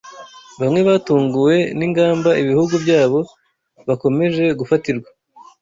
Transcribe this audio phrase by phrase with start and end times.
[0.59, 3.19] Bamwe batunguwe ni ingamba ibihugu byabo
[3.87, 5.09] bakomeje gufatirwa